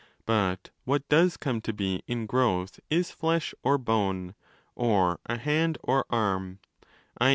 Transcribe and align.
But 0.25 0.71
what 0.83 1.07
does 1.09 1.37
come 1.37 1.61
to 1.61 1.71
be 1.73 2.01
in 2.07 2.25
growth 2.25 2.79
is 2.89 3.11
flesh 3.11 3.53
or 3.61 3.77
bone— 3.77 4.33
or 4.73 5.19
a 5.27 5.37
hand 5.37 5.77
or 5.83 6.07
arm 6.09 6.57
(i. 7.19 7.29